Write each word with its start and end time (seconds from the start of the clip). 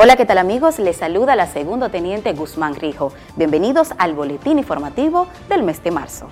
Hola, 0.00 0.14
¿qué 0.14 0.24
tal 0.24 0.38
amigos? 0.38 0.78
Les 0.78 0.96
saluda 0.96 1.34
la 1.34 1.48
segundo 1.48 1.90
teniente 1.90 2.32
Guzmán 2.32 2.76
Rijo. 2.76 3.12
Bienvenidos 3.34 3.88
al 3.98 4.14
boletín 4.14 4.56
informativo 4.56 5.26
del 5.48 5.64
mes 5.64 5.82
de 5.82 5.90
marzo. 5.90 6.28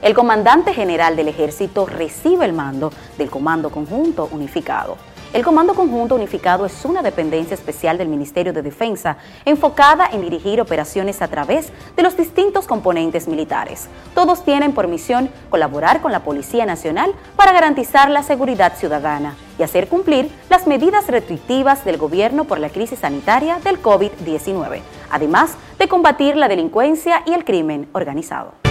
El 0.00 0.14
comandante 0.14 0.72
general 0.72 1.14
del 1.14 1.28
ejército 1.28 1.84
recibe 1.84 2.46
el 2.46 2.54
mando 2.54 2.90
del 3.18 3.28
Comando 3.28 3.68
Conjunto 3.68 4.30
Unificado. 4.32 4.96
El 5.32 5.44
Comando 5.44 5.74
Conjunto 5.74 6.14
Unificado 6.14 6.64
es 6.64 6.84
una 6.84 7.02
dependencia 7.02 7.54
especial 7.54 7.98
del 7.98 8.08
Ministerio 8.08 8.52
de 8.52 8.62
Defensa 8.62 9.18
enfocada 9.44 10.08
en 10.10 10.22
dirigir 10.22 10.60
operaciones 10.60 11.20
a 11.20 11.28
través 11.28 11.72
de 11.96 12.02
los 12.02 12.16
distintos 12.16 12.66
componentes 12.66 13.28
militares. 13.28 13.88
Todos 14.14 14.44
tienen 14.44 14.72
por 14.72 14.88
misión 14.88 15.28
colaborar 15.50 16.00
con 16.00 16.12
la 16.12 16.20
Policía 16.20 16.64
Nacional 16.64 17.12
para 17.34 17.52
garantizar 17.52 18.08
la 18.08 18.22
seguridad 18.22 18.76
ciudadana 18.76 19.36
y 19.58 19.62
hacer 19.62 19.88
cumplir 19.88 20.30
las 20.48 20.66
medidas 20.66 21.06
restrictivas 21.08 21.84
del 21.84 21.98
gobierno 21.98 22.44
por 22.44 22.58
la 22.58 22.70
crisis 22.70 23.00
sanitaria 23.00 23.58
del 23.64 23.82
COVID-19, 23.82 24.80
además 25.10 25.52
de 25.78 25.88
combatir 25.88 26.36
la 26.36 26.48
delincuencia 26.48 27.22
y 27.26 27.32
el 27.32 27.44
crimen 27.44 27.88
organizado 27.92 28.65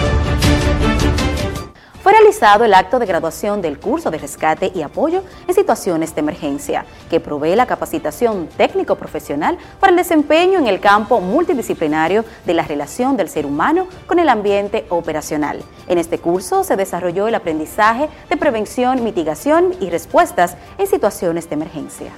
fue 2.06 2.12
realizado 2.12 2.64
el 2.64 2.72
acto 2.72 3.00
de 3.00 3.06
graduación 3.06 3.60
del 3.60 3.80
curso 3.80 4.12
de 4.12 4.18
rescate 4.18 4.70
y 4.72 4.82
apoyo 4.82 5.24
en 5.48 5.54
situaciones 5.56 6.14
de 6.14 6.20
emergencia, 6.20 6.86
que 7.10 7.18
provee 7.18 7.56
la 7.56 7.66
capacitación 7.66 8.48
técnico-profesional 8.56 9.58
para 9.80 9.90
el 9.90 9.96
desempeño 9.96 10.60
en 10.60 10.68
el 10.68 10.78
campo 10.78 11.20
multidisciplinario 11.20 12.24
de 12.44 12.54
la 12.54 12.62
relación 12.62 13.16
del 13.16 13.28
ser 13.28 13.44
humano 13.44 13.88
con 14.06 14.20
el 14.20 14.28
ambiente 14.28 14.86
operacional. 14.88 15.64
En 15.88 15.98
este 15.98 16.20
curso 16.20 16.62
se 16.62 16.76
desarrolló 16.76 17.26
el 17.26 17.34
aprendizaje 17.34 18.08
de 18.30 18.36
prevención, 18.36 19.02
mitigación 19.02 19.74
y 19.80 19.90
respuestas 19.90 20.56
en 20.78 20.86
situaciones 20.86 21.48
de 21.48 21.54
emergencia. 21.56 22.12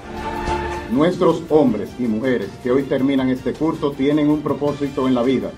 Nuestros 0.90 1.44
hombres 1.48 1.88
y 1.98 2.02
mujeres 2.02 2.50
que 2.62 2.72
hoy 2.72 2.82
terminan 2.82 3.30
este 3.30 3.54
curso 3.54 3.92
tienen 3.92 4.28
un 4.28 4.42
propósito 4.42 5.08
en 5.08 5.14
la 5.14 5.22
vida, 5.22 5.50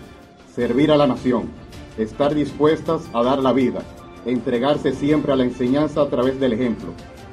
servir 0.55 0.93
a 0.93 0.97
la 0.97 1.09
nación, 1.09 1.51
estar 1.99 2.33
dispuestas 2.33 3.03
a 3.13 3.25
dar 3.25 3.41
la 3.41 3.53
vida 3.53 3.83
entregarse 4.25 4.93
siempre 4.93 5.33
a 5.33 5.37
la 5.37 5.45
enseñanza 5.45 6.03
a 6.03 6.09
través 6.09 6.39
del 6.39 6.53
ejemplo 6.53 6.91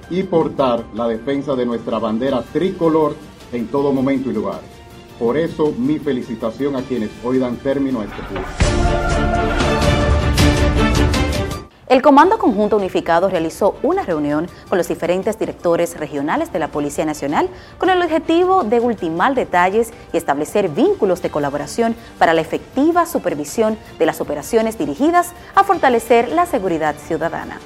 y 0.10 0.24
portar 0.24 0.84
la 0.94 1.08
defensa 1.08 1.56
de 1.56 1.66
nuestra 1.66 2.00
bandera 2.00 2.42
tricolor 2.42 3.16
en 3.52 3.68
todo 3.68 3.92
momento 3.92 4.30
y 4.30 4.34
lugar. 4.34 4.62
Por 5.20 5.38
eso 5.38 5.74
mi 5.78 6.00
felicitación 6.00 6.76
a 6.76 6.82
quienes 6.84 7.10
hoy 7.24 7.40
dan 7.40 7.58
término 7.58 8.02
a 8.02 8.06
este 8.06 8.22
curso. 8.22 9.17
El 11.90 12.02
Comando 12.02 12.38
Conjunto 12.38 12.76
Unificado 12.76 13.30
realizó 13.30 13.78
una 13.82 14.04
reunión 14.04 14.50
con 14.68 14.78
los 14.78 14.90
diferentes 14.90 15.40
directores 15.40 15.98
regionales 15.98 16.52
de 16.52 16.60
la 16.60 16.68
Policía 16.68 17.06
Nacional 17.06 17.48
con 17.78 17.90
el 17.90 18.02
objetivo 18.02 18.66
de 18.66 18.82
ultimar 18.82 19.36
detalles 19.36 19.94
y 20.12 20.18
establecer 20.18 20.68
vínculos 20.68 21.22
de 21.22 21.32
colaboración 21.32 21.96
para 22.20 22.34
la 22.34 22.42
efectiva 22.42 23.06
supervisión 23.06 23.78
de 24.00 24.06
las 24.06 24.20
operaciones 24.20 24.78
dirigidas 24.78 25.32
a 25.56 25.64
fortalecer 25.64 26.28
la 26.28 26.46
seguridad 26.46 26.96
ciudadana. 26.98 27.58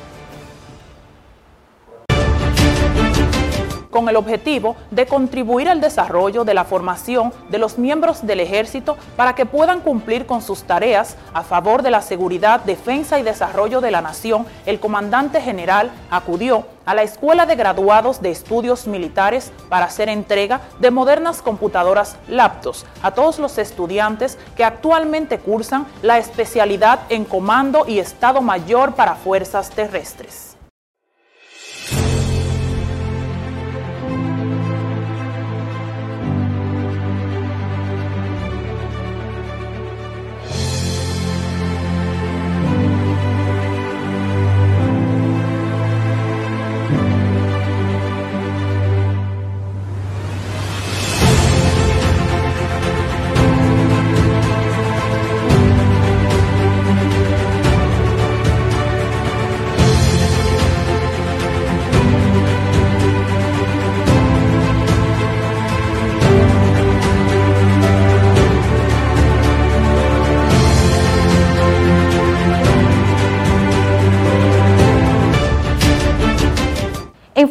Con 3.91 4.09
el 4.09 4.15
objetivo 4.15 4.75
de 4.89 5.05
contribuir 5.05 5.69
al 5.69 5.81
desarrollo 5.81 6.43
de 6.43 6.55
la 6.55 6.65
formación 6.65 7.31
de 7.49 7.59
los 7.59 7.77
miembros 7.77 8.25
del 8.25 8.39
ejército 8.39 8.97
para 9.15 9.35
que 9.35 9.45
puedan 9.45 9.81
cumplir 9.81 10.25
con 10.25 10.41
sus 10.41 10.63
tareas 10.63 11.17
a 11.33 11.43
favor 11.43 11.83
de 11.83 11.91
la 11.91 12.01
seguridad, 12.01 12.61
defensa 12.61 13.19
y 13.19 13.23
desarrollo 13.23 13.81
de 13.81 13.91
la 13.91 14.01
nación, 14.01 14.45
el 14.65 14.79
comandante 14.79 15.41
general 15.41 15.91
acudió 16.09 16.65
a 16.85 16.95
la 16.95 17.03
Escuela 17.03 17.45
de 17.45 17.55
Graduados 17.55 18.21
de 18.21 18.31
Estudios 18.31 18.87
Militares 18.87 19.51
para 19.69 19.85
hacer 19.85 20.09
entrega 20.09 20.61
de 20.79 20.91
modernas 20.91 21.41
computadoras 21.41 22.15
laptops 22.27 22.85
a 23.03 23.11
todos 23.11 23.39
los 23.39 23.57
estudiantes 23.57 24.37
que 24.55 24.63
actualmente 24.63 25.39
cursan 25.39 25.85
la 26.01 26.17
especialidad 26.17 27.01
en 27.09 27.25
Comando 27.25 27.85
y 27.87 27.99
Estado 27.99 28.41
Mayor 28.41 28.95
para 28.95 29.15
Fuerzas 29.15 29.69
Terrestres. 29.69 30.50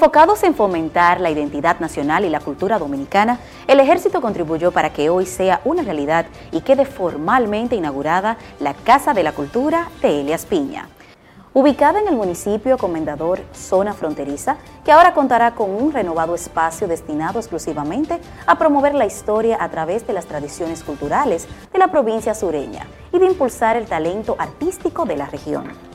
Enfocados 0.01 0.43
en 0.45 0.55
fomentar 0.55 1.21
la 1.21 1.29
identidad 1.29 1.79
nacional 1.79 2.25
y 2.25 2.31
la 2.31 2.41
cultura 2.41 2.79
dominicana, 2.79 3.39
el 3.67 3.81
ejército 3.81 4.23
contribuyó 4.23 4.73
para 4.73 4.95
que 4.95 5.11
hoy 5.11 5.27
sea 5.27 5.61
una 5.67 5.83
realidad 5.83 6.25
y 6.53 6.63
quede 6.63 6.87
formalmente 6.87 7.77
inaugurada 7.77 8.39
la 8.61 8.73
Casa 8.73 9.13
de 9.13 9.23
la 9.23 9.33
Cultura 9.33 9.91
de 10.01 10.23
Elias 10.23 10.47
Piña. 10.47 10.89
Ubicada 11.53 12.01
en 12.01 12.09
el 12.09 12.17
municipio 12.17 12.79
Comendador, 12.79 13.41
zona 13.53 13.93
fronteriza, 13.93 14.57
que 14.87 14.93
ahora 14.93 15.13
contará 15.13 15.55
con 15.55 15.69
un 15.69 15.93
renovado 15.93 16.35
espacio 16.35 16.89
destinado 16.89 17.39
exclusivamente 17.39 18.19
a 18.47 18.57
promover 18.57 18.95
la 18.95 19.05
historia 19.05 19.59
a 19.61 19.69
través 19.69 20.07
de 20.07 20.15
las 20.15 20.25
tradiciones 20.25 20.83
culturales 20.83 21.47
de 21.75 21.79
la 21.79 21.89
provincia 21.89 22.33
sureña 22.33 22.87
y 23.13 23.19
de 23.19 23.27
impulsar 23.27 23.77
el 23.77 23.85
talento 23.85 24.35
artístico 24.39 25.05
de 25.05 25.19
la 25.19 25.27
región. 25.27 25.90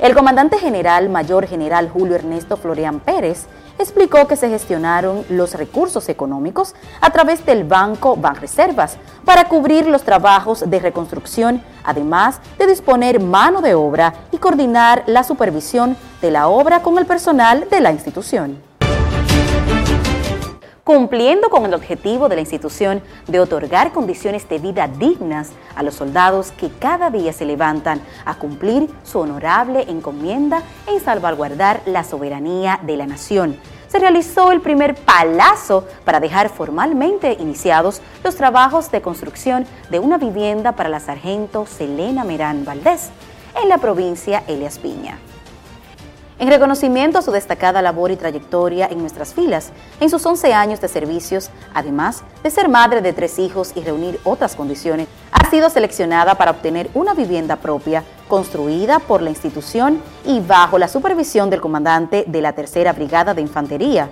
El 0.00 0.14
comandante 0.14 0.58
general 0.58 1.08
mayor 1.08 1.46
general 1.46 1.88
Julio 1.88 2.16
Ernesto 2.16 2.56
Florian 2.56 2.98
Pérez 2.98 3.46
explicó 3.78 4.26
que 4.26 4.36
se 4.36 4.48
gestionaron 4.48 5.24
los 5.28 5.54
recursos 5.54 6.08
económicos 6.08 6.74
a 7.00 7.10
través 7.10 7.46
del 7.46 7.64
Banco 7.64 8.16
Banreservas 8.16 8.96
para 9.24 9.48
cubrir 9.48 9.86
los 9.86 10.02
trabajos 10.02 10.68
de 10.68 10.78
reconstrucción, 10.80 11.62
además 11.84 12.40
de 12.58 12.66
disponer 12.66 13.20
mano 13.20 13.60
de 13.60 13.74
obra 13.74 14.14
y 14.32 14.38
coordinar 14.38 15.04
la 15.06 15.22
supervisión 15.22 15.96
de 16.20 16.30
la 16.30 16.48
obra 16.48 16.82
con 16.82 16.98
el 16.98 17.06
personal 17.06 17.68
de 17.70 17.80
la 17.80 17.92
institución 17.92 18.58
cumpliendo 20.84 21.48
con 21.48 21.64
el 21.64 21.72
objetivo 21.72 22.28
de 22.28 22.36
la 22.36 22.42
institución 22.42 23.02
de 23.26 23.40
otorgar 23.40 23.92
condiciones 23.92 24.46
de 24.48 24.58
vida 24.58 24.86
dignas 24.86 25.50
a 25.74 25.82
los 25.82 25.94
soldados 25.94 26.52
que 26.52 26.68
cada 26.68 27.10
día 27.10 27.32
se 27.32 27.46
levantan 27.46 28.02
a 28.26 28.34
cumplir 28.34 28.90
su 29.02 29.18
honorable 29.18 29.86
encomienda 29.88 30.62
en 30.86 31.00
salvaguardar 31.00 31.80
la 31.86 32.04
soberanía 32.04 32.78
de 32.82 32.98
la 32.98 33.06
nación. 33.06 33.56
Se 33.88 33.98
realizó 33.98 34.52
el 34.52 34.60
primer 34.60 34.94
palazo 34.94 35.86
para 36.04 36.20
dejar 36.20 36.50
formalmente 36.50 37.36
iniciados 37.40 38.02
los 38.22 38.36
trabajos 38.36 38.90
de 38.90 39.00
construcción 39.00 39.66
de 39.88 40.00
una 40.00 40.18
vivienda 40.18 40.72
para 40.72 40.88
la 40.88 41.00
sargento 41.00 41.64
Selena 41.64 42.24
Merán 42.24 42.64
Valdés 42.64 43.10
en 43.62 43.68
la 43.68 43.78
provincia 43.78 44.42
Elias 44.48 44.78
Piña 44.78 45.18
en 46.38 46.48
reconocimiento 46.48 47.18
a 47.18 47.22
su 47.22 47.30
destacada 47.30 47.82
labor 47.82 48.10
y 48.10 48.16
trayectoria 48.16 48.86
en 48.90 48.98
nuestras 48.98 49.34
filas, 49.34 49.70
en 50.00 50.10
sus 50.10 50.24
11 50.26 50.52
años 50.52 50.80
de 50.80 50.88
servicios, 50.88 51.50
además 51.72 52.22
de 52.42 52.50
ser 52.50 52.68
madre 52.68 53.00
de 53.00 53.12
tres 53.12 53.38
hijos 53.38 53.72
y 53.74 53.82
reunir 53.82 54.18
otras 54.24 54.56
condiciones, 54.56 55.08
ha 55.30 55.48
sido 55.50 55.70
seleccionada 55.70 56.34
para 56.34 56.50
obtener 56.50 56.90
una 56.94 57.14
vivienda 57.14 57.56
propia 57.56 58.02
construida 58.28 58.98
por 58.98 59.22
la 59.22 59.30
institución 59.30 60.02
y 60.24 60.40
bajo 60.40 60.78
la 60.78 60.88
supervisión 60.88 61.50
del 61.50 61.60
comandante 61.60 62.24
de 62.26 62.40
la 62.40 62.52
Tercera 62.52 62.92
Brigada 62.92 63.34
de 63.34 63.42
Infantería. 63.42 64.10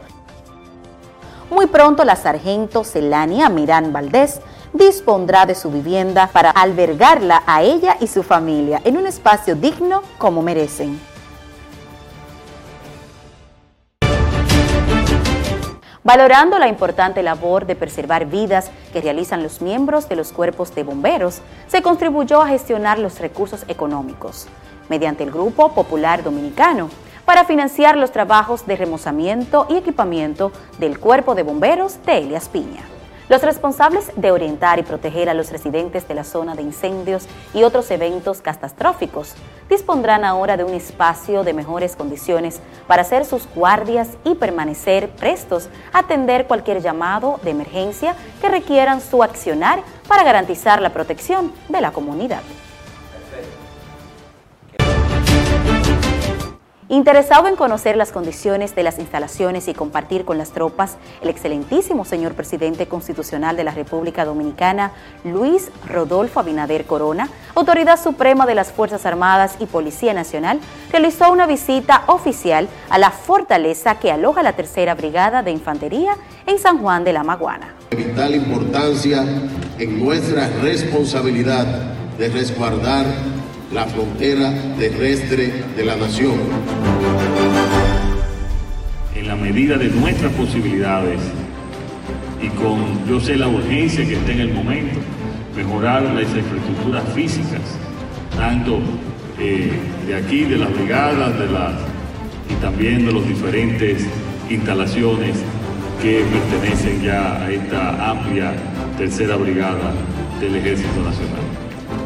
Muy 1.50 1.66
pronto 1.66 2.04
la 2.04 2.16
sargento 2.16 2.84
Celania 2.84 3.48
Mirán 3.48 3.92
Valdés 3.92 4.40
dispondrá 4.72 5.44
de 5.44 5.54
su 5.54 5.70
vivienda 5.70 6.28
para 6.32 6.50
albergarla 6.50 7.42
a 7.46 7.62
ella 7.62 7.96
y 8.00 8.06
su 8.06 8.22
familia 8.22 8.80
en 8.84 8.96
un 8.96 9.06
espacio 9.06 9.54
digno 9.54 10.02
como 10.18 10.40
merecen. 10.40 11.12
Valorando 16.04 16.58
la 16.58 16.69
importante 16.69 17.22
labor 17.22 17.66
de 17.66 17.76
preservar 17.76 18.26
vidas 18.26 18.70
que 18.93 19.00
realizan 19.00 19.43
los 19.43 19.60
miembros 19.60 20.08
de 20.08 20.16
los 20.16 20.32
cuerpos 20.32 20.75
de 20.75 20.82
bomberos, 20.82 21.40
se 21.69 21.82
contribuyó 21.82 22.43
a 22.43 22.49
gestionar 22.49 22.99
los 22.99 23.20
recursos 23.20 23.64
económicos 23.69 24.46
mediante 24.88 25.25
el 25.25 25.31
Grupo 25.31 25.72
Popular 25.72 26.22
Dominicano 26.22 26.90
para 27.25 27.44
financiar 27.44 27.96
los 27.96 28.10
trabajos 28.10 28.66
de 28.66 28.76
remozamiento 28.76 29.66
y 29.70 29.76
equipamiento 29.76 30.52
del 30.78 30.99
Cuerpo 30.99 31.34
de 31.34 31.44
Bomberos 31.44 32.04
de 32.04 32.19
Elias 32.19 32.49
Piña. 32.49 32.91
Los 33.32 33.40
responsables 33.40 34.12
de 34.14 34.31
orientar 34.31 34.79
y 34.79 34.82
proteger 34.82 35.31
a 35.31 35.32
los 35.32 35.50
residentes 35.50 36.06
de 36.06 36.14
la 36.14 36.23
zona 36.23 36.55
de 36.55 36.61
incendios 36.61 37.26
y 37.55 37.62
otros 37.62 37.90
eventos 37.90 38.43
catastróficos 38.43 39.32
dispondrán 39.70 40.23
ahora 40.23 40.58
de 40.58 40.64
un 40.64 40.75
espacio 40.75 41.43
de 41.43 41.55
mejores 41.55 41.96
condiciones 41.96 42.61
para 42.87 43.00
hacer 43.00 43.25
sus 43.25 43.49
guardias 43.55 44.11
y 44.25 44.34
permanecer 44.34 45.08
prestos 45.12 45.70
a 45.94 46.00
atender 46.00 46.46
cualquier 46.46 46.82
llamado 46.82 47.40
de 47.43 47.52
emergencia 47.52 48.14
que 48.43 48.50
requieran 48.50 49.00
su 49.00 49.23
accionar 49.23 49.82
para 50.06 50.25
garantizar 50.25 50.82
la 50.82 50.90
protección 50.90 51.55
de 51.70 51.81
la 51.81 51.90
comunidad. 51.90 52.43
Interesado 56.88 57.46
en 57.46 57.55
conocer 57.55 57.96
las 57.96 58.11
condiciones 58.11 58.75
de 58.75 58.82
las 58.82 58.99
instalaciones 58.99 59.69
y 59.69 59.75
compartir 59.75 60.25
con 60.25 60.37
las 60.37 60.50
tropas, 60.50 60.96
el 61.23 61.29
excelentísimo 61.29 62.05
señor 62.05 62.34
presidente 62.34 62.87
constitucional 62.87 63.56
de 63.56 63.64
la 63.64 63.70
República 63.70 64.25
Dominicana, 64.25 64.90
Luis 65.25 65.70
Rodolfo 65.88 66.40
Abinader 66.40 66.84
Corona, 66.84 67.29
autoridad 67.55 68.02
suprema 68.02 68.46
de 68.46 68.56
las 68.56 68.73
Fuerzas 68.73 69.06
Armadas 69.06 69.56
y 69.61 69.67
Policía 69.67 70.12
Nacional, 70.12 70.58
realizó 70.90 71.31
una 71.31 71.46
visita 71.46 72.02
oficial 72.08 72.69
a 72.90 72.99
la 72.99 73.11
fortaleza 73.11 74.00
que 74.00 74.11
aloja 74.11 74.43
la 74.43 74.55
Tercera 74.55 74.96
Brigada 74.96 75.43
de 75.43 75.52
Infantería 75.52 76.17
en 76.46 76.58
San 76.58 76.78
Juan 76.78 77.05
de 77.05 77.12
la 77.12 77.23
Maguana. 77.23 77.75
De 77.90 77.96
vital 77.96 78.35
importancia 78.35 79.25
en 79.78 80.05
nuestra 80.05 80.49
responsabilidad 80.61 81.67
de 82.19 82.28
resguardar 82.28 83.06
la 83.72 83.86
frontera 83.86 84.52
terrestre 84.78 85.50
de 85.74 85.84
la 85.84 85.96
nación. 85.96 86.34
En 89.14 89.28
la 89.28 89.36
medida 89.36 89.78
de 89.78 89.88
nuestras 89.88 90.32
posibilidades 90.32 91.20
y 92.42 92.48
con, 92.48 93.06
yo 93.08 93.19
sé 93.19 93.36
la 93.36 93.48
urgencia 93.48 94.06
que 94.06 94.14
está 94.14 94.32
en 94.32 94.40
el 94.40 94.52
momento, 94.52 94.98
mejorar 95.56 96.02
las 96.02 96.24
infraestructuras 96.24 97.04
físicas, 97.14 97.62
tanto 98.36 98.80
eh, 99.38 99.70
de 100.06 100.14
aquí, 100.16 100.44
de 100.44 100.58
las 100.58 100.72
brigadas, 100.72 101.38
de 101.38 101.46
las, 101.46 101.75
y 102.50 102.54
también 102.60 103.06
de 103.06 103.12
las 103.12 103.26
diferentes 103.26 104.04
instalaciones 104.50 105.36
que 106.02 106.25
pertenecen 106.25 107.02
ya 107.02 107.42
a 107.42 107.50
esta 107.50 108.10
amplia 108.10 108.52
tercera 108.98 109.36
brigada 109.36 109.92
del 110.40 110.56
Ejército 110.56 111.02
Nacional. 111.02 111.51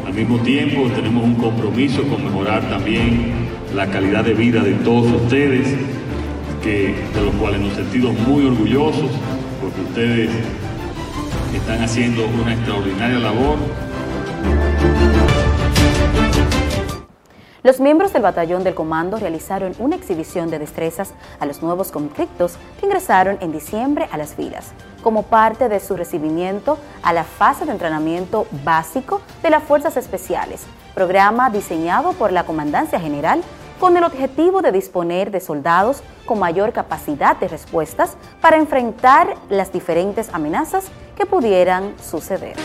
Al 0.07 0.13
mismo 0.13 0.39
tiempo 0.39 0.89
tenemos 0.95 1.21
un 1.21 1.35
compromiso 1.35 2.01
con 2.03 2.23
mejorar 2.23 2.61
también 2.69 3.33
la 3.75 3.87
calidad 3.87 4.23
de 4.23 4.33
vida 4.33 4.63
de 4.63 4.71
todos 4.75 5.11
ustedes, 5.23 5.67
que, 6.63 6.95
de 7.13 7.21
los 7.25 7.35
cuales 7.35 7.59
nos 7.59 7.73
sentimos 7.73 8.17
muy 8.19 8.45
orgullosos, 8.45 9.11
porque 9.61 9.81
ustedes 9.81 10.29
están 11.53 11.83
haciendo 11.83 12.25
una 12.41 12.53
extraordinaria 12.53 13.19
labor 13.19 13.57
Los 17.63 17.79
miembros 17.79 18.13
del 18.13 18.21
batallón 18.21 18.63
del 18.63 18.75
comando 18.75 19.17
realizaron 19.17 19.73
una 19.79 19.95
exhibición 19.95 20.51
de 20.51 20.59
destrezas 20.59 21.13
a 21.39 21.45
los 21.47 21.63
nuevos 21.63 21.91
conflictos 21.91 22.55
que 22.79 22.85
ingresaron 22.85 23.39
en 23.41 23.51
diciembre 23.51 24.07
a 24.11 24.17
las 24.17 24.35
filas, 24.35 24.73
como 25.01 25.23
parte 25.23 25.67
de 25.67 25.79
su 25.79 25.97
recibimiento 25.97 26.77
a 27.01 27.13
la 27.13 27.23
fase 27.23 27.65
de 27.65 27.71
entrenamiento 27.71 28.45
básico 28.63 29.21
de 29.41 29.49
las 29.49 29.63
Fuerzas 29.63 29.97
Especiales, 29.97 30.67
programa 30.93 31.49
diseñado 31.49 32.13
por 32.13 32.31
la 32.31 32.45
Comandancia 32.45 32.99
General 32.99 33.41
con 33.79 33.97
el 33.97 34.03
objetivo 34.03 34.61
de 34.61 34.71
disponer 34.71 35.31
de 35.31 35.39
soldados 35.39 36.03
con 36.27 36.39
mayor 36.39 36.73
capacidad 36.73 37.37
de 37.37 37.47
respuestas 37.47 38.17
para 38.39 38.57
enfrentar 38.57 39.35
las 39.49 39.71
diferentes 39.71 40.29
amenazas 40.31 40.85
que 41.15 41.25
pudieran 41.25 41.95
suceder. 41.99 42.55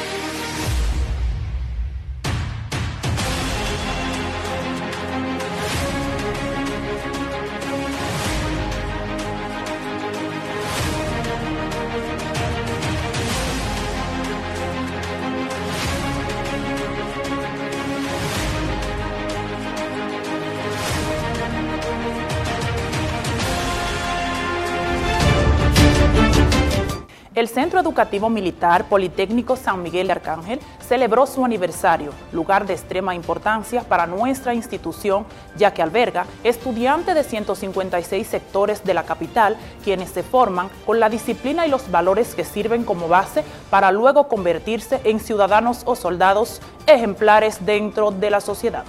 El 27.42 27.48
Centro 27.48 27.80
Educativo 27.80 28.30
Militar 28.30 28.84
Politécnico 28.84 29.56
San 29.56 29.82
Miguel 29.82 30.06
de 30.06 30.12
Arcángel 30.12 30.60
celebró 30.78 31.26
su 31.26 31.44
aniversario, 31.44 32.12
lugar 32.30 32.68
de 32.68 32.74
extrema 32.74 33.16
importancia 33.16 33.82
para 33.82 34.06
nuestra 34.06 34.54
institución, 34.54 35.26
ya 35.56 35.74
que 35.74 35.82
alberga 35.82 36.24
estudiantes 36.44 37.16
de 37.16 37.24
156 37.24 38.28
sectores 38.28 38.84
de 38.84 38.94
la 38.94 39.02
capital, 39.02 39.56
quienes 39.82 40.10
se 40.10 40.22
forman 40.22 40.70
con 40.86 41.00
la 41.00 41.08
disciplina 41.08 41.66
y 41.66 41.68
los 41.68 41.90
valores 41.90 42.36
que 42.36 42.44
sirven 42.44 42.84
como 42.84 43.08
base 43.08 43.42
para 43.70 43.90
luego 43.90 44.28
convertirse 44.28 45.00
en 45.02 45.18
ciudadanos 45.18 45.82
o 45.84 45.96
soldados 45.96 46.60
ejemplares 46.86 47.66
dentro 47.66 48.12
de 48.12 48.30
la 48.30 48.40
sociedad. 48.40 48.84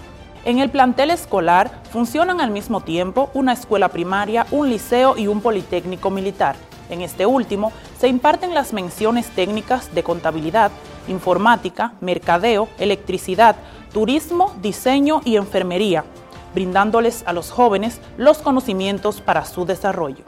En 0.46 0.60
el 0.60 0.70
plantel 0.70 1.10
escolar 1.10 1.72
funcionan 1.92 2.40
al 2.40 2.52
mismo 2.52 2.82
tiempo 2.82 3.32
una 3.34 3.54
escuela 3.54 3.90
primaria, 3.90 4.46
un 4.52 4.70
liceo 4.70 5.18
y 5.18 5.26
un 5.26 5.42
politécnico 5.42 6.12
militar. 6.12 6.56
En 6.90 7.02
este 7.02 7.26
último 7.26 7.72
se 8.04 8.10
imparten 8.10 8.54
las 8.54 8.74
menciones 8.74 9.30
técnicas 9.30 9.96
de 9.96 10.04
contabilidad, 10.04 10.72
informática, 11.08 11.94
mercadeo, 12.02 12.68
electricidad, 12.78 13.56
turismo, 13.94 14.54
diseño 14.62 15.22
y 15.24 15.38
enfermería, 15.38 16.04
brindándoles 16.54 17.24
a 17.26 17.32
los 17.32 17.50
jóvenes 17.50 18.02
los 18.18 18.40
conocimientos 18.40 19.22
para 19.22 19.46
su 19.46 19.66
desarrollo. 19.66 20.26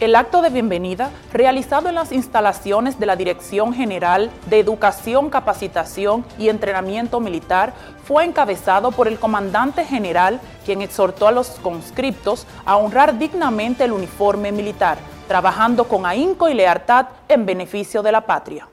El 0.00 0.16
acto 0.16 0.42
de 0.42 0.50
bienvenida, 0.50 1.12
realizado 1.32 1.88
en 1.88 1.94
las 1.94 2.10
instalaciones 2.10 2.98
de 2.98 3.06
la 3.06 3.14
Dirección 3.14 3.72
General 3.72 4.28
de 4.50 4.58
Educación, 4.58 5.30
Capacitación 5.30 6.24
y 6.36 6.48
Entrenamiento 6.48 7.20
Militar, 7.20 7.72
fue 8.02 8.24
encabezado 8.24 8.90
por 8.90 9.06
el 9.06 9.20
comandante 9.20 9.84
general, 9.84 10.40
quien 10.64 10.82
exhortó 10.82 11.28
a 11.28 11.30
los 11.30 11.50
conscriptos 11.62 12.48
a 12.64 12.76
honrar 12.76 13.16
dignamente 13.16 13.84
el 13.84 13.92
uniforme 13.92 14.50
militar, 14.50 14.98
trabajando 15.28 15.84
con 15.84 16.06
ahínco 16.06 16.48
y 16.48 16.54
lealtad 16.54 17.06
en 17.28 17.46
beneficio 17.46 18.02
de 18.02 18.12
la 18.12 18.26
patria. 18.26 18.68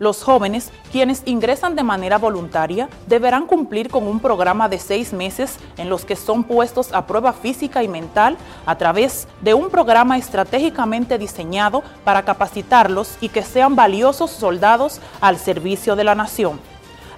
Los 0.00 0.22
jóvenes, 0.22 0.72
quienes 0.92 1.22
ingresan 1.26 1.76
de 1.76 1.82
manera 1.82 2.16
voluntaria, 2.16 2.88
deberán 3.06 3.46
cumplir 3.46 3.90
con 3.90 4.06
un 4.06 4.18
programa 4.18 4.66
de 4.66 4.78
seis 4.78 5.12
meses 5.12 5.58
en 5.76 5.90
los 5.90 6.06
que 6.06 6.16
son 6.16 6.44
puestos 6.44 6.94
a 6.94 7.06
prueba 7.06 7.34
física 7.34 7.82
y 7.82 7.88
mental 7.88 8.38
a 8.64 8.78
través 8.78 9.28
de 9.42 9.52
un 9.52 9.68
programa 9.68 10.16
estratégicamente 10.16 11.18
diseñado 11.18 11.82
para 12.02 12.22
capacitarlos 12.24 13.18
y 13.20 13.28
que 13.28 13.42
sean 13.42 13.76
valiosos 13.76 14.30
soldados 14.30 15.02
al 15.20 15.36
servicio 15.36 15.96
de 15.96 16.04
la 16.04 16.14
nación. 16.14 16.58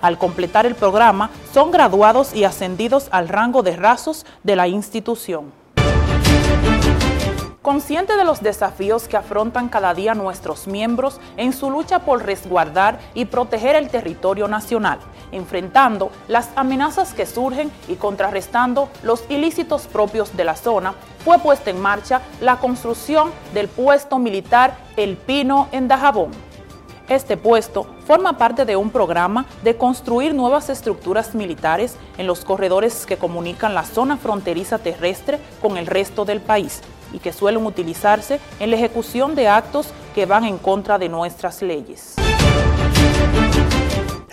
Al 0.00 0.18
completar 0.18 0.66
el 0.66 0.74
programa, 0.74 1.30
son 1.54 1.70
graduados 1.70 2.34
y 2.34 2.42
ascendidos 2.42 3.06
al 3.12 3.28
rango 3.28 3.62
de 3.62 3.76
rasos 3.76 4.26
de 4.42 4.56
la 4.56 4.66
institución. 4.66 5.61
Consciente 7.62 8.16
de 8.16 8.24
los 8.24 8.42
desafíos 8.42 9.06
que 9.06 9.16
afrontan 9.16 9.68
cada 9.68 9.94
día 9.94 10.16
nuestros 10.16 10.66
miembros 10.66 11.20
en 11.36 11.52
su 11.52 11.70
lucha 11.70 12.00
por 12.00 12.24
resguardar 12.24 12.98
y 13.14 13.26
proteger 13.26 13.76
el 13.76 13.88
territorio 13.88 14.48
nacional, 14.48 14.98
enfrentando 15.30 16.10
las 16.26 16.50
amenazas 16.56 17.14
que 17.14 17.24
surgen 17.24 17.70
y 17.86 17.94
contrarrestando 17.94 18.88
los 19.04 19.22
ilícitos 19.28 19.86
propios 19.86 20.36
de 20.36 20.42
la 20.42 20.56
zona, 20.56 20.94
fue 21.24 21.38
puesta 21.38 21.70
en 21.70 21.80
marcha 21.80 22.20
la 22.40 22.56
construcción 22.56 23.30
del 23.54 23.68
puesto 23.68 24.18
militar 24.18 24.76
El 24.96 25.16
Pino 25.16 25.68
en 25.70 25.86
Dajabón. 25.86 26.32
Este 27.08 27.36
puesto 27.36 27.86
forma 28.04 28.38
parte 28.38 28.64
de 28.64 28.74
un 28.74 28.90
programa 28.90 29.46
de 29.62 29.76
construir 29.76 30.34
nuevas 30.34 30.68
estructuras 30.68 31.36
militares 31.36 31.94
en 32.18 32.26
los 32.26 32.44
corredores 32.44 33.06
que 33.06 33.18
comunican 33.18 33.72
la 33.72 33.84
zona 33.84 34.16
fronteriza 34.16 34.78
terrestre 34.78 35.38
con 35.60 35.76
el 35.76 35.86
resto 35.86 36.24
del 36.24 36.40
país 36.40 36.82
y 37.12 37.18
que 37.18 37.32
suelen 37.32 37.64
utilizarse 37.66 38.40
en 38.60 38.70
la 38.70 38.76
ejecución 38.76 39.34
de 39.34 39.48
actos 39.48 39.88
que 40.14 40.26
van 40.26 40.44
en 40.44 40.58
contra 40.58 40.98
de 40.98 41.08
nuestras 41.08 41.62
leyes. 41.62 42.16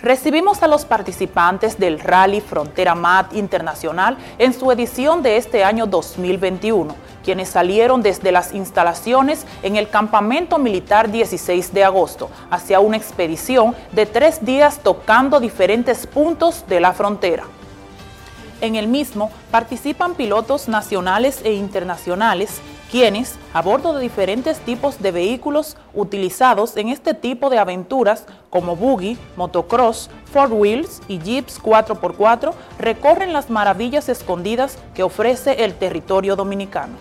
Recibimos 0.02 0.62
a 0.62 0.66
los 0.66 0.86
participantes 0.86 1.78
del 1.78 2.00
Rally 2.00 2.40
Frontera 2.40 2.94
MAT 2.94 3.34
Internacional 3.34 4.16
en 4.38 4.54
su 4.54 4.72
edición 4.72 5.22
de 5.22 5.36
este 5.36 5.62
año 5.62 5.84
2021, 5.84 6.94
quienes 7.22 7.50
salieron 7.50 8.00
desde 8.00 8.32
las 8.32 8.54
instalaciones 8.54 9.44
en 9.62 9.76
el 9.76 9.90
Campamento 9.90 10.58
Militar 10.58 11.10
16 11.10 11.74
de 11.74 11.84
agosto 11.84 12.30
hacia 12.50 12.80
una 12.80 12.96
expedición 12.96 13.76
de 13.92 14.06
tres 14.06 14.42
días 14.42 14.80
tocando 14.82 15.38
diferentes 15.38 16.06
puntos 16.06 16.64
de 16.66 16.80
la 16.80 16.94
frontera. 16.94 17.44
En 18.62 18.76
el 18.76 18.88
mismo 18.88 19.30
participan 19.50 20.14
pilotos 20.14 20.66
nacionales 20.68 21.40
e 21.44 21.52
internacionales, 21.52 22.60
quienes, 22.90 23.36
a 23.54 23.62
bordo 23.62 23.92
de 23.92 24.00
diferentes 24.00 24.58
tipos 24.58 25.00
de 25.00 25.12
vehículos 25.12 25.76
utilizados 25.94 26.76
en 26.76 26.88
este 26.88 27.14
tipo 27.14 27.48
de 27.48 27.58
aventuras, 27.58 28.26
como 28.50 28.76
buggy, 28.76 29.16
motocross, 29.36 30.10
four 30.32 30.52
wheels 30.52 31.00
y 31.08 31.18
jeeps 31.18 31.62
4x4, 31.62 32.52
recorren 32.78 33.32
las 33.32 33.48
maravillas 33.48 34.08
escondidas 34.08 34.76
que 34.94 35.02
ofrece 35.02 35.64
el 35.64 35.74
territorio 35.74 36.36
dominicano. 36.36 36.94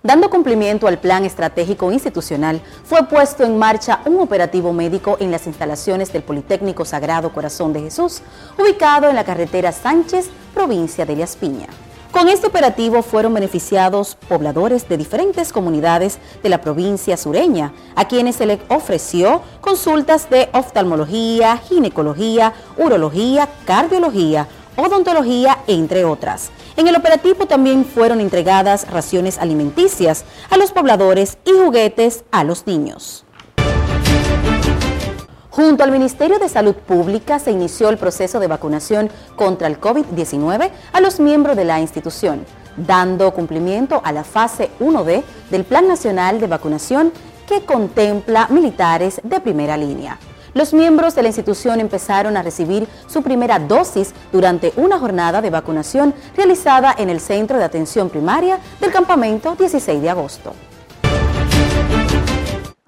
Dando 0.00 0.30
cumplimiento 0.30 0.86
al 0.86 0.98
plan 0.98 1.24
estratégico 1.24 1.90
institucional, 1.90 2.62
fue 2.84 3.02
puesto 3.08 3.42
en 3.44 3.58
marcha 3.58 4.00
un 4.06 4.20
operativo 4.20 4.72
médico 4.72 5.16
en 5.18 5.32
las 5.32 5.46
instalaciones 5.48 6.12
del 6.12 6.22
Politécnico 6.22 6.84
Sagrado 6.84 7.32
Corazón 7.32 7.72
de 7.72 7.80
Jesús, 7.80 8.22
ubicado 8.56 9.10
en 9.10 9.16
la 9.16 9.24
carretera 9.24 9.72
Sánchez, 9.72 10.30
provincia 10.54 11.04
de 11.04 11.14
Elías 11.14 11.36
Piña. 11.36 11.66
Con 12.12 12.28
este 12.28 12.46
operativo 12.46 13.02
fueron 13.02 13.34
beneficiados 13.34 14.16
pobladores 14.28 14.88
de 14.88 14.96
diferentes 14.96 15.52
comunidades 15.52 16.18
de 16.42 16.48
la 16.48 16.60
provincia 16.60 17.16
sureña, 17.16 17.72
a 17.94 18.08
quienes 18.08 18.36
se 18.36 18.46
les 18.46 18.58
ofreció 18.68 19.42
consultas 19.60 20.30
de 20.30 20.48
oftalmología, 20.52 21.58
ginecología, 21.58 22.54
urología, 22.78 23.48
cardiología, 23.66 24.48
odontología, 24.76 25.58
entre 25.66 26.04
otras. 26.04 26.50
En 26.76 26.88
el 26.88 26.96
operativo 26.96 27.46
también 27.46 27.84
fueron 27.84 28.20
entregadas 28.20 28.90
raciones 28.90 29.38
alimenticias 29.38 30.24
a 30.48 30.56
los 30.56 30.72
pobladores 30.72 31.36
y 31.44 31.50
juguetes 31.50 32.24
a 32.30 32.42
los 32.42 32.66
niños. 32.66 33.24
Junto 35.58 35.82
al 35.82 35.90
Ministerio 35.90 36.38
de 36.38 36.48
Salud 36.48 36.76
Pública 36.76 37.40
se 37.40 37.50
inició 37.50 37.88
el 37.88 37.98
proceso 37.98 38.38
de 38.38 38.46
vacunación 38.46 39.10
contra 39.34 39.66
el 39.66 39.80
COVID-19 39.80 40.70
a 40.92 41.00
los 41.00 41.18
miembros 41.18 41.56
de 41.56 41.64
la 41.64 41.80
institución, 41.80 42.44
dando 42.76 43.34
cumplimiento 43.34 44.00
a 44.04 44.12
la 44.12 44.22
fase 44.22 44.70
1B 44.78 45.24
del 45.50 45.64
Plan 45.64 45.88
Nacional 45.88 46.38
de 46.38 46.46
Vacunación 46.46 47.12
que 47.48 47.64
contempla 47.64 48.46
militares 48.50 49.20
de 49.24 49.40
primera 49.40 49.76
línea. 49.76 50.20
Los 50.54 50.72
miembros 50.72 51.16
de 51.16 51.22
la 51.22 51.28
institución 51.30 51.80
empezaron 51.80 52.36
a 52.36 52.44
recibir 52.44 52.86
su 53.08 53.24
primera 53.24 53.58
dosis 53.58 54.14
durante 54.30 54.72
una 54.76 55.00
jornada 55.00 55.42
de 55.42 55.50
vacunación 55.50 56.14
realizada 56.36 56.94
en 56.96 57.10
el 57.10 57.18
Centro 57.18 57.58
de 57.58 57.64
Atención 57.64 58.10
Primaria 58.10 58.60
del 58.80 58.92
campamento 58.92 59.56
16 59.56 60.02
de 60.02 60.08
agosto. 60.08 60.54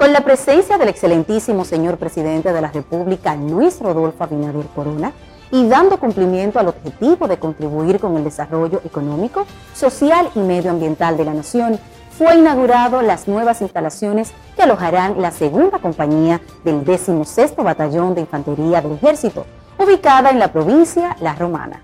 Con 0.00 0.14
la 0.14 0.22
presencia 0.22 0.78
del 0.78 0.88
excelentísimo 0.88 1.62
señor 1.62 1.98
presidente 1.98 2.54
de 2.54 2.62
la 2.62 2.72
República, 2.72 3.36
Luis 3.36 3.78
Rodolfo 3.80 4.24
Abinader 4.24 4.64
Corona, 4.74 5.12
y 5.50 5.68
dando 5.68 6.00
cumplimiento 6.00 6.58
al 6.58 6.68
objetivo 6.68 7.28
de 7.28 7.38
contribuir 7.38 8.00
con 8.00 8.16
el 8.16 8.24
desarrollo 8.24 8.80
económico, 8.82 9.44
social 9.74 10.30
y 10.34 10.38
medioambiental 10.38 11.18
de 11.18 11.26
la 11.26 11.34
nación, 11.34 11.78
fue 12.16 12.34
inaugurado 12.34 13.02
las 13.02 13.28
nuevas 13.28 13.60
instalaciones 13.60 14.32
que 14.56 14.62
alojarán 14.62 15.20
la 15.20 15.32
segunda 15.32 15.80
compañía 15.80 16.40
del 16.64 16.82
16 16.82 17.54
Batallón 17.56 18.14
de 18.14 18.22
Infantería 18.22 18.80
del 18.80 18.92
Ejército, 18.92 19.44
ubicada 19.78 20.30
en 20.30 20.38
la 20.38 20.50
provincia 20.50 21.14
La 21.20 21.34
Romana. 21.34 21.82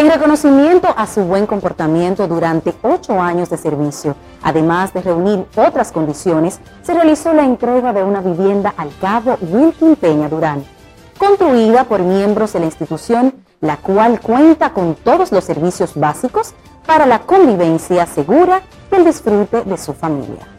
En 0.00 0.10
reconocimiento 0.10 0.88
a 0.96 1.06
su 1.06 1.24
buen 1.24 1.44
comportamiento 1.46 2.26
durante 2.26 2.72
ocho 2.80 3.20
años 3.20 3.50
de 3.50 3.58
servicio, 3.58 4.16
además 4.42 4.94
de 4.94 5.02
reunir 5.02 5.44
otras 5.54 5.92
condiciones, 5.92 6.58
se 6.82 6.94
realizó 6.94 7.34
la 7.34 7.44
entrega 7.44 7.92
de 7.92 8.02
una 8.02 8.22
vivienda 8.22 8.72
al 8.78 8.88
cabo 8.98 9.36
Wilkin 9.42 9.96
Peña 9.96 10.30
Durán, 10.30 10.64
construida 11.18 11.84
por 11.84 12.00
miembros 12.00 12.54
de 12.54 12.60
la 12.60 12.64
institución, 12.64 13.34
la 13.60 13.76
cual 13.76 14.22
cuenta 14.22 14.72
con 14.72 14.94
todos 14.94 15.32
los 15.32 15.44
servicios 15.44 15.92
básicos 15.94 16.54
para 16.86 17.04
la 17.04 17.18
convivencia 17.18 18.06
segura 18.06 18.62
y 18.90 18.94
el 18.94 19.04
disfrute 19.04 19.64
de 19.64 19.76
su 19.76 19.92
familia. 19.92 20.49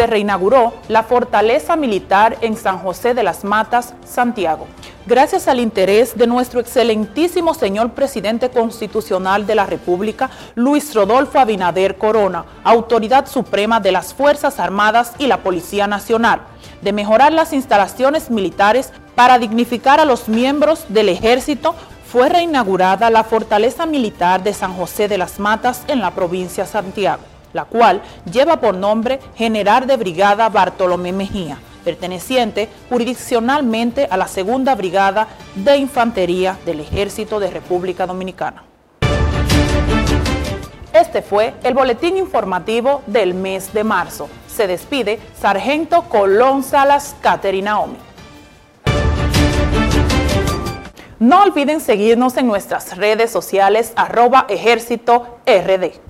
Se 0.00 0.06
reinauguró 0.06 0.72
la 0.88 1.02
fortaleza 1.02 1.76
militar 1.76 2.38
en 2.40 2.56
San 2.56 2.78
José 2.78 3.12
de 3.12 3.22
las 3.22 3.44
Matas, 3.44 3.92
Santiago. 4.02 4.66
Gracias 5.04 5.46
al 5.46 5.60
interés 5.60 6.16
de 6.16 6.26
nuestro 6.26 6.58
excelentísimo 6.58 7.52
señor 7.52 7.90
presidente 7.90 8.48
constitucional 8.48 9.46
de 9.46 9.56
la 9.56 9.66
República, 9.66 10.30
Luis 10.54 10.94
Rodolfo 10.94 11.38
Abinader 11.38 11.98
Corona, 11.98 12.46
autoridad 12.64 13.26
suprema 13.26 13.78
de 13.78 13.92
las 13.92 14.14
Fuerzas 14.14 14.58
Armadas 14.58 15.12
y 15.18 15.26
la 15.26 15.42
Policía 15.42 15.86
Nacional, 15.86 16.40
de 16.80 16.94
mejorar 16.94 17.34
las 17.34 17.52
instalaciones 17.52 18.30
militares 18.30 18.94
para 19.14 19.38
dignificar 19.38 20.00
a 20.00 20.06
los 20.06 20.30
miembros 20.30 20.86
del 20.88 21.10
ejército, 21.10 21.74
fue 22.10 22.30
reinaugurada 22.30 23.10
la 23.10 23.22
fortaleza 23.22 23.84
militar 23.84 24.42
de 24.42 24.54
San 24.54 24.72
José 24.72 25.08
de 25.08 25.18
las 25.18 25.38
Matas 25.38 25.82
en 25.88 26.00
la 26.00 26.12
provincia 26.12 26.64
de 26.64 26.70
Santiago 26.70 27.29
la 27.52 27.64
cual 27.64 28.02
lleva 28.30 28.60
por 28.60 28.74
nombre 28.74 29.20
General 29.36 29.86
de 29.86 29.96
Brigada 29.96 30.48
Bartolomé 30.48 31.12
Mejía, 31.12 31.58
perteneciente 31.84 32.68
jurisdiccionalmente 32.88 34.06
a 34.10 34.16
la 34.16 34.28
Segunda 34.28 34.74
Brigada 34.74 35.28
de 35.54 35.76
Infantería 35.76 36.58
del 36.64 36.80
Ejército 36.80 37.40
de 37.40 37.50
República 37.50 38.06
Dominicana. 38.06 38.64
Este 40.92 41.22
fue 41.22 41.54
el 41.62 41.74
boletín 41.74 42.16
informativo 42.16 43.02
del 43.06 43.32
mes 43.32 43.72
de 43.72 43.84
marzo. 43.84 44.28
Se 44.48 44.66
despide 44.66 45.20
Sargento 45.40 46.02
Colón 46.08 46.64
Salas 46.64 47.14
Caterina 47.20 47.78
Omi. 47.78 47.96
No 51.20 51.42
olviden 51.42 51.80
seguirnos 51.80 52.36
en 52.38 52.46
nuestras 52.46 52.96
redes 52.96 53.30
sociales 53.30 53.92
arroba 53.94 54.46
ejército 54.48 55.38
RD. 55.46 56.09